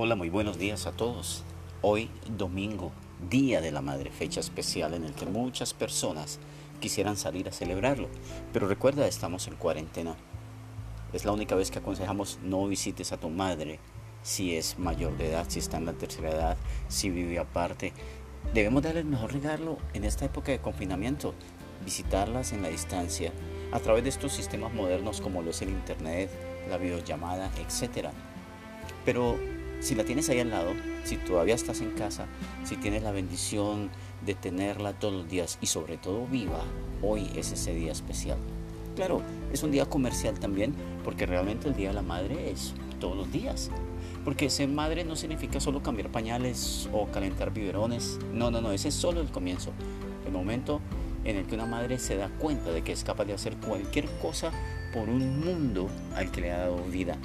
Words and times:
Hola, 0.00 0.14
muy 0.14 0.30
buenos 0.30 0.58
días 0.58 0.86
a 0.86 0.92
todos. 0.92 1.42
Hoy 1.82 2.08
domingo, 2.28 2.92
Día 3.28 3.60
de 3.60 3.72
la 3.72 3.82
Madre, 3.82 4.12
fecha 4.12 4.38
especial 4.38 4.94
en 4.94 5.02
el 5.02 5.12
que 5.12 5.26
muchas 5.26 5.74
personas 5.74 6.38
quisieran 6.78 7.16
salir 7.16 7.48
a 7.48 7.52
celebrarlo. 7.52 8.08
Pero 8.52 8.68
recuerda, 8.68 9.08
estamos 9.08 9.48
en 9.48 9.56
cuarentena. 9.56 10.14
Es 11.12 11.24
la 11.24 11.32
única 11.32 11.56
vez 11.56 11.72
que 11.72 11.80
aconsejamos 11.80 12.38
no 12.44 12.68
visites 12.68 13.10
a 13.10 13.16
tu 13.16 13.28
madre 13.28 13.80
si 14.22 14.54
es 14.54 14.78
mayor 14.78 15.16
de 15.16 15.30
edad, 15.30 15.46
si 15.48 15.58
está 15.58 15.78
en 15.78 15.86
la 15.86 15.94
tercera 15.94 16.30
edad, 16.30 16.56
si 16.86 17.10
vive 17.10 17.40
aparte. 17.40 17.92
Debemos 18.54 18.84
darle 18.84 19.00
el 19.00 19.06
mejor 19.06 19.32
regalo 19.32 19.78
en 19.94 20.04
esta 20.04 20.26
época 20.26 20.52
de 20.52 20.60
confinamiento, 20.60 21.34
visitarlas 21.84 22.52
en 22.52 22.62
la 22.62 22.68
distancia, 22.68 23.32
a 23.72 23.80
través 23.80 24.04
de 24.04 24.10
estos 24.10 24.32
sistemas 24.32 24.72
modernos 24.72 25.20
como 25.20 25.42
lo 25.42 25.50
es 25.50 25.60
el 25.60 25.70
Internet, 25.70 26.30
la 26.70 26.78
videollamada, 26.78 27.50
etc. 27.58 28.10
Pero 29.04 29.57
si 29.80 29.94
la 29.94 30.04
tienes 30.04 30.28
ahí 30.28 30.40
al 30.40 30.50
lado, 30.50 30.72
si 31.04 31.16
todavía 31.16 31.54
estás 31.54 31.80
en 31.80 31.90
casa, 31.92 32.26
si 32.64 32.76
tienes 32.76 33.02
la 33.02 33.12
bendición 33.12 33.90
de 34.24 34.34
tenerla 34.34 34.92
todos 34.92 35.14
los 35.14 35.28
días 35.28 35.58
y 35.60 35.66
sobre 35.66 35.96
todo 35.96 36.26
viva, 36.26 36.62
hoy 37.02 37.30
es 37.36 37.52
ese 37.52 37.74
día 37.74 37.92
especial. 37.92 38.38
Claro, 38.96 39.22
es 39.52 39.62
un 39.62 39.70
día 39.70 39.86
comercial 39.86 40.38
también, 40.40 40.74
porque 41.04 41.24
realmente 41.24 41.68
el 41.68 41.76
Día 41.76 41.88
de 41.88 41.94
la 41.94 42.02
Madre 42.02 42.50
es 42.50 42.74
todos 42.98 43.16
los 43.16 43.30
días. 43.30 43.70
Porque 44.24 44.50
ser 44.50 44.68
madre 44.68 45.04
no 45.04 45.14
significa 45.14 45.60
solo 45.60 45.82
cambiar 45.82 46.10
pañales 46.10 46.88
o 46.92 47.06
calentar 47.06 47.52
biberones. 47.52 48.18
No, 48.32 48.50
no, 48.50 48.60
no, 48.60 48.72
ese 48.72 48.88
es 48.88 48.94
solo 48.94 49.20
el 49.20 49.30
comienzo. 49.30 49.70
El 50.26 50.32
momento 50.32 50.80
en 51.24 51.36
el 51.36 51.46
que 51.46 51.54
una 51.54 51.66
madre 51.66 51.98
se 52.00 52.16
da 52.16 52.28
cuenta 52.28 52.72
de 52.72 52.82
que 52.82 52.92
es 52.92 53.04
capaz 53.04 53.24
de 53.24 53.34
hacer 53.34 53.56
cualquier 53.56 54.06
cosa 54.20 54.50
por 54.92 55.08
un 55.08 55.40
mundo 55.40 55.88
al 56.16 56.32
que 56.32 56.40
le 56.40 56.50
ha 56.50 56.58
dado 56.58 56.82
vida 56.90 57.16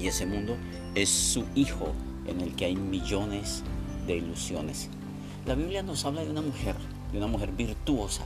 y 0.00 0.08
ese 0.08 0.26
mundo 0.26 0.56
es 0.94 1.08
su 1.08 1.44
Hijo 1.54 1.92
en 2.26 2.40
el 2.40 2.54
que 2.54 2.64
hay 2.66 2.76
millones 2.76 3.62
de 4.06 4.16
ilusiones. 4.16 4.88
La 5.46 5.54
Biblia 5.54 5.82
nos 5.82 6.04
habla 6.04 6.22
de 6.22 6.30
una 6.30 6.42
mujer, 6.42 6.74
de 7.12 7.18
una 7.18 7.26
mujer 7.26 7.52
virtuosa. 7.52 8.24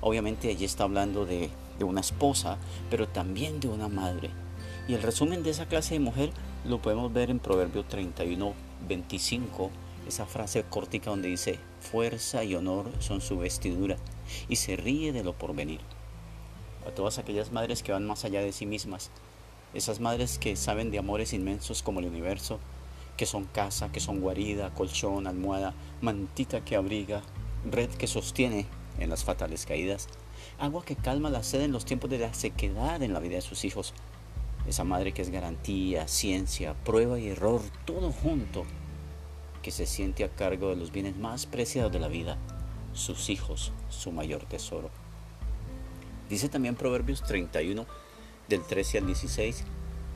Obviamente 0.00 0.50
ella 0.50 0.66
está 0.66 0.84
hablando 0.84 1.26
de, 1.26 1.50
de 1.78 1.84
una 1.84 2.00
esposa, 2.00 2.58
pero 2.90 3.08
también 3.08 3.60
de 3.60 3.68
una 3.68 3.88
madre. 3.88 4.30
Y 4.88 4.94
el 4.94 5.02
resumen 5.02 5.42
de 5.42 5.50
esa 5.50 5.66
clase 5.66 5.94
de 5.94 6.00
mujer 6.00 6.30
lo 6.64 6.80
podemos 6.82 7.12
ver 7.12 7.30
en 7.30 7.38
Proverbio 7.38 7.84
31, 7.84 8.52
25, 8.88 9.70
esa 10.08 10.26
frase 10.26 10.64
cortica 10.64 11.10
donde 11.10 11.28
dice, 11.28 11.58
fuerza 11.80 12.42
y 12.44 12.54
honor 12.54 12.90
son 12.98 13.20
su 13.20 13.38
vestidura, 13.38 13.96
y 14.48 14.56
se 14.56 14.76
ríe 14.76 15.12
de 15.12 15.22
lo 15.22 15.34
porvenir. 15.34 15.80
A 16.86 16.90
todas 16.90 17.18
aquellas 17.18 17.52
madres 17.52 17.82
que 17.82 17.92
van 17.92 18.06
más 18.06 18.24
allá 18.24 18.40
de 18.40 18.52
sí 18.52 18.66
mismas, 18.66 19.10
esas 19.74 20.00
madres 20.00 20.38
que 20.38 20.56
saben 20.56 20.90
de 20.90 20.98
amores 20.98 21.32
inmensos 21.32 21.82
como 21.82 22.00
el 22.00 22.06
universo, 22.06 22.58
que 23.16 23.26
son 23.26 23.44
casa, 23.44 23.90
que 23.92 24.00
son 24.00 24.20
guarida, 24.20 24.74
colchón, 24.74 25.26
almohada, 25.26 25.74
mantita 26.00 26.64
que 26.64 26.76
abriga, 26.76 27.22
red 27.70 27.90
que 27.90 28.06
sostiene 28.06 28.66
en 28.98 29.10
las 29.10 29.24
fatales 29.24 29.66
caídas, 29.66 30.08
agua 30.58 30.84
que 30.84 30.96
calma 30.96 31.30
la 31.30 31.42
sed 31.42 31.62
en 31.62 31.72
los 31.72 31.84
tiempos 31.84 32.10
de 32.10 32.18
la 32.18 32.34
sequedad 32.34 33.02
en 33.02 33.12
la 33.12 33.20
vida 33.20 33.36
de 33.36 33.42
sus 33.42 33.64
hijos. 33.64 33.94
Esa 34.66 34.84
madre 34.84 35.12
que 35.12 35.22
es 35.22 35.30
garantía, 35.30 36.06
ciencia, 36.08 36.74
prueba 36.84 37.18
y 37.18 37.28
error, 37.28 37.60
todo 37.84 38.12
junto, 38.12 38.64
que 39.62 39.70
se 39.70 39.86
siente 39.86 40.24
a 40.24 40.28
cargo 40.28 40.70
de 40.70 40.76
los 40.76 40.92
bienes 40.92 41.16
más 41.16 41.46
preciados 41.46 41.92
de 41.92 42.00
la 42.00 42.08
vida, 42.08 42.36
sus 42.92 43.30
hijos, 43.30 43.72
su 43.88 44.12
mayor 44.12 44.44
tesoro. 44.44 44.90
Dice 46.28 46.48
también 46.48 46.74
Proverbios 46.74 47.22
31, 47.22 47.86
del 48.48 48.62
13 48.62 48.98
al 48.98 49.06
16, 49.06 49.64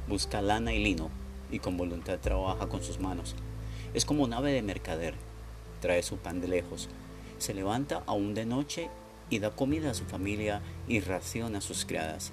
busca 0.09 0.43
lana 0.43 0.73
y 0.73 0.83
lino 0.83 1.11
y 1.51 1.59
con 1.59 1.77
voluntad 1.77 2.19
trabaja 2.19 2.69
con 2.69 2.83
sus 2.83 2.99
manos. 2.99 3.35
Es 3.95 4.05
como 4.05 4.25
un 4.25 4.33
ave 4.33 4.53
de 4.53 4.63
mercader, 4.63 5.15
trae 5.81 6.03
su 6.03 6.17
pan 6.17 6.41
de 6.41 6.49
lejos, 6.49 6.89
se 7.39 7.55
levanta 7.55 8.03
aún 8.07 8.35
de 8.35 8.47
noche 8.47 8.91
y 9.31 9.39
da 9.39 9.51
comida 9.51 9.91
a 9.91 9.95
su 9.95 10.05
familia 10.05 10.63
y 10.89 11.01
raciona 11.01 11.59
a 11.59 11.63
sus 11.63 11.85
criadas. 11.85 12.33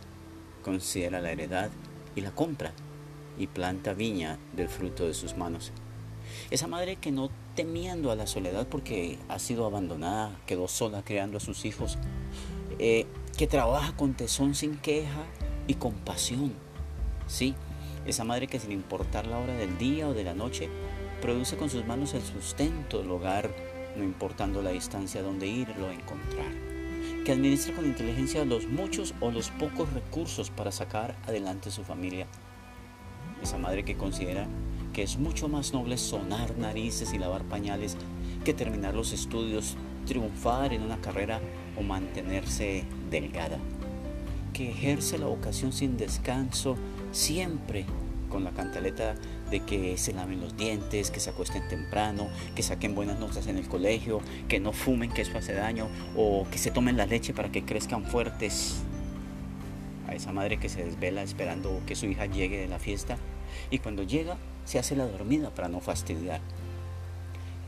Considera 0.64 1.22
la 1.22 1.32
heredad 1.32 1.70
y 2.16 2.22
la 2.22 2.32
compra 2.32 2.74
y 3.38 3.48
planta 3.48 3.94
viña 3.94 4.38
del 4.54 4.70
fruto 4.70 5.06
de 5.06 5.14
sus 5.14 5.36
manos. 5.36 5.72
Esa 6.52 6.68
madre 6.68 6.96
que 6.96 7.12
no 7.12 7.30
temiendo 7.56 8.12
a 8.12 8.16
la 8.16 8.28
soledad 8.28 8.68
porque 8.68 9.18
ha 9.30 9.40
sido 9.40 9.66
abandonada, 9.66 10.40
quedó 10.46 10.68
sola 10.68 11.04
creando 11.04 11.38
a 11.38 11.42
sus 11.42 11.66
hijos, 11.66 11.98
eh, 12.80 13.06
que 13.38 13.48
trabaja 13.48 13.96
con 13.96 14.14
tesón 14.14 14.56
sin 14.56 14.78
queja 14.78 15.26
y 15.68 15.76
compasión. 15.76 16.54
Sí, 17.28 17.56
esa 18.06 18.24
madre 18.24 18.48
que 18.48 18.60
sin 18.60 18.72
importar 18.72 19.28
la 19.28 19.38
hora 19.38 19.54
del 19.54 19.78
día 19.78 20.08
o 20.08 20.14
de 20.14 20.24
la 20.24 20.34
noche, 20.34 20.70
produce 21.22 21.56
con 21.56 21.70
sus 21.70 21.86
manos 21.86 22.14
el 22.14 22.22
sustento 22.22 23.00
del 23.00 23.12
hogar, 23.12 23.50
no 23.96 24.04
importando 24.04 24.62
la 24.62 24.72
distancia 24.72 25.22
donde 25.22 25.48
irlo 25.48 25.88
a 25.88 25.94
encontrar. 25.94 26.52
Que 27.26 27.32
administra 27.32 27.76
con 27.76 27.86
inteligencia 27.86 28.44
los 28.44 28.68
muchos 28.68 29.14
o 29.22 29.32
los 29.32 29.50
pocos 29.52 29.92
recursos 29.94 30.50
para 30.50 30.72
sacar 30.72 31.16
adelante 31.26 31.72
su 31.72 31.84
familia. 31.84 32.28
Esa 33.42 33.58
madre 33.58 33.86
que 33.86 33.96
considera 33.96 34.48
que 34.92 35.04
es 35.04 35.18
mucho 35.18 35.48
más 35.48 35.74
noble 35.74 35.98
sonar 35.98 36.58
narices 36.58 37.14
y 37.14 37.18
lavar 37.18 37.44
pañales 37.44 37.98
que 38.44 38.54
terminar 38.54 38.94
los 38.94 39.14
estudios, 39.14 39.76
triunfar 40.06 40.74
en 40.74 40.84
una 40.84 41.00
carrera 41.00 41.40
o 41.78 41.82
mantenerse 41.82 42.84
delgada 43.10 43.58
que 44.54 44.70
ejerce 44.70 45.18
la 45.18 45.26
vocación 45.26 45.74
sin 45.74 45.98
descanso, 45.98 46.78
siempre 47.12 47.86
con 48.30 48.44
la 48.44 48.52
cantaleta 48.52 49.16
de 49.52 49.60
que 49.60 49.98
se 49.98 50.14
laven 50.14 50.42
los 50.42 50.56
dientes, 50.58 51.12
que 51.12 51.20
se 51.20 51.30
acuesten 51.30 51.68
temprano, 51.68 52.30
que 52.56 52.64
saquen 52.64 52.96
buenas 52.96 53.20
notas 53.20 53.48
en 53.48 53.58
el 53.58 53.68
colegio, 53.68 54.22
que 54.48 54.60
no 54.60 54.72
fumen, 54.72 55.12
que 55.12 55.22
eso 55.22 55.38
hace 55.38 55.54
daño, 55.54 55.88
o 56.16 56.48
que 56.50 56.58
se 56.58 56.72
tomen 56.72 56.98
la 56.98 57.06
leche 57.06 57.34
para 57.34 57.52
que 57.52 57.64
crezcan 57.64 58.06
fuertes. 58.06 58.82
A 60.08 60.16
esa 60.16 60.32
madre 60.32 60.60
que 60.60 60.70
se 60.70 60.84
desvela 60.84 61.22
esperando 61.24 61.82
que 61.86 61.96
su 61.96 62.06
hija 62.08 62.26
llegue 62.26 62.60
de 62.60 62.68
la 62.68 62.80
fiesta 62.80 63.18
y 63.70 63.80
cuando 63.80 64.04
llega 64.04 64.38
se 64.66 64.80
hace 64.80 64.96
la 64.96 65.06
dormida 65.06 65.50
para 65.52 65.68
no 65.68 65.80
fastidiar 65.80 66.42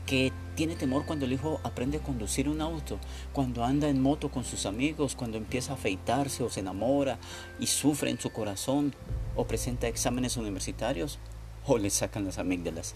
que 0.06 0.32
tiene 0.54 0.76
temor 0.76 1.04
cuando 1.04 1.26
el 1.26 1.32
hijo 1.32 1.60
aprende 1.64 1.98
a 1.98 2.02
conducir 2.02 2.48
un 2.48 2.60
auto, 2.60 2.98
cuando 3.32 3.64
anda 3.64 3.88
en 3.88 4.00
moto 4.00 4.30
con 4.30 4.44
sus 4.44 4.64
amigos, 4.64 5.16
cuando 5.16 5.36
empieza 5.36 5.72
a 5.72 5.74
afeitarse 5.74 6.42
o 6.42 6.48
se 6.48 6.60
enamora 6.60 7.18
y 7.60 7.66
sufre 7.66 8.10
en 8.10 8.18
su 8.18 8.30
corazón 8.30 8.94
o 9.34 9.46
presenta 9.46 9.88
exámenes 9.88 10.36
universitarios 10.36 11.18
o 11.66 11.76
le 11.76 11.90
sacan 11.90 12.24
las 12.24 12.38
amígdalas. 12.38 12.94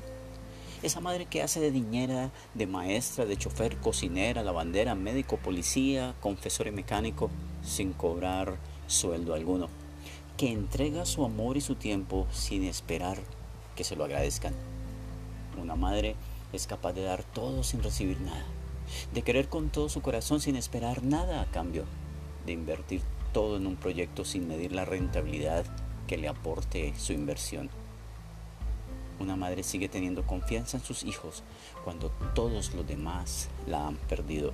Esa 0.83 1.01
madre 1.01 1.27
que 1.27 1.43
hace 1.43 1.61
de 1.61 1.73
niñera, 1.73 2.31
de 2.55 2.67
maestra, 2.67 3.27
de 3.27 3.37
chofer, 3.37 3.77
cocinera, 3.77 4.43
lavandera, 4.43 4.95
médico, 4.95 5.37
policía, 5.37 6.15
confesor 6.21 6.69
y 6.69 6.71
mecánico, 6.71 7.31
sin 7.63 7.93
cobrar 7.93 8.57
sueldo 8.87 9.35
alguno. 9.35 9.69
Que 10.39 10.51
entrega 10.51 11.05
su 11.05 11.23
amor 11.27 11.59
y 11.59 11.61
su 11.61 11.75
tiempo 11.75 12.27
sin 12.33 12.65
esperar 12.65 13.19
que 13.77 13.85
se 13.85 13.95
lo 13.95 14.05
agradezcan. 14.05 14.55
Una 15.61 15.77
madre 15.77 16.17
es 16.53 16.67
capaz 16.67 16.93
de 16.93 17.03
dar 17.03 17.23
todo 17.23 17.63
sin 17.63 17.83
recibir 17.83 18.21
nada, 18.21 18.45
de 19.13 19.23
querer 19.23 19.49
con 19.49 19.71
todo 19.71 19.89
su 19.89 20.03
corazón 20.03 20.41
sin 20.41 20.57
esperar 20.57 21.03
nada 21.03 21.41
a 21.41 21.51
cambio, 21.51 21.85
de 22.47 22.53
invertir 22.53 23.03
todo 23.33 23.57
en 23.57 23.67
un 23.67 23.77
proyecto 23.77 24.25
sin 24.25 24.49
medir 24.49 24.73
la 24.73 24.85
rentabilidad 24.85 25.65
que 26.07 26.19
le 26.19 26.29
aporte 26.29 26.93
su 26.97 27.13
inversión. 27.13 27.71
Una 29.21 29.37
madre 29.37 29.63
sigue 29.63 29.89
teniendo 29.89 30.27
confianza 30.27 30.79
en 30.79 30.83
sus 30.83 31.05
hijos 31.05 31.43
cuando 31.85 32.11
todos 32.35 32.75
los 32.75 32.87
demás 32.87 33.49
la 33.67 33.87
han 33.87 33.97
perdido. 33.97 34.53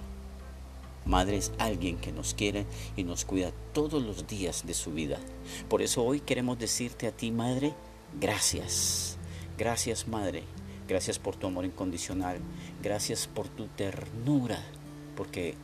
Madre 1.07 1.37
es 1.37 1.53
alguien 1.59 1.99
que 1.99 2.11
nos 2.11 2.35
quiere 2.35 2.67
y 2.97 3.05
nos 3.05 3.25
cuida 3.25 3.53
todos 3.73 4.03
los 4.03 4.27
días 4.27 4.67
de 4.67 4.75
su 4.75 4.93
vida. 4.93 5.19
Por 5.69 5.83
eso 5.83 6.03
hoy 6.03 6.19
queremos 6.19 6.59
decirte 6.59 7.07
a 7.07 7.13
ti, 7.13 7.31
Madre, 7.31 7.75
gracias. 8.21 9.17
Gracias, 9.57 10.09
Madre, 10.09 10.43
Gracias 10.89 11.19
por 11.19 11.37
tu 11.37 11.47
amor 11.47 11.65
incondicional. 11.65 12.39
Gracias 12.83 13.27
por 13.27 13.49
tu 13.49 13.67
ternura, 13.67 14.59
porque 15.17 15.55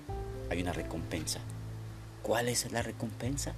hay 0.51 0.63
una 0.63 0.73
recompensa. 0.73 1.41
¿Cuál 2.23 2.49
es 2.49 2.71
la 2.73 2.83
recompensa? 2.83 3.55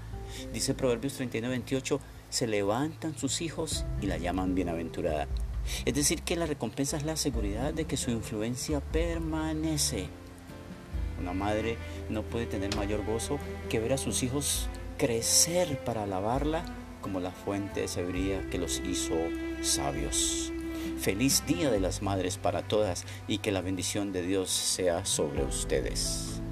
Dice 0.52 0.75
Proverbios 0.75 1.14
39, 1.14 1.52
28, 1.52 2.00
se 2.31 2.46
levantan 2.46 3.16
sus 3.16 3.40
hijos 3.40 3.84
y 4.00 4.06
la 4.06 4.19
llaman 4.19 4.55
bienaventurada. 4.55 5.28
Es 5.84 5.94
decir, 5.94 6.22
que 6.22 6.37
la 6.37 6.46
recompensa 6.46 6.96
es 6.96 7.05
la 7.05 7.16
seguridad 7.16 7.72
de 7.72 7.87
que 7.87 7.96
su 7.96 8.10
influencia 8.10 8.81
permanece. 8.81 10.08
Una 11.20 11.32
madre 11.32 11.76
no 12.10 12.22
puede 12.22 12.46
tener 12.46 12.75
mayor 12.76 13.05
gozo 13.05 13.38
que 13.69 13.81
ver 13.81 13.93
a 13.93 13.99
sus 13.99 14.22
hijos 14.22 14.69
crecer 14.99 15.82
para 15.84 16.02
alabarla 16.02 16.64
como 17.00 17.20
la 17.20 17.31
fuente 17.31 17.81
de 17.81 17.88
sabiduría 17.88 18.49
que 18.50 18.58
los 18.58 18.81
hizo 18.81 19.14
sabios. 19.62 20.54
Feliz 20.98 21.44
Día 21.46 21.70
de 21.70 21.81
las 21.81 22.02
Madres 22.02 22.38
para 22.38 22.62
todas 22.62 23.04
y 23.28 23.38
que 23.38 23.52
la 23.52 23.60
bendición 23.60 24.12
de 24.12 24.22
Dios 24.22 24.50
sea 24.50 25.04
sobre 25.04 25.44
ustedes. 25.44 26.44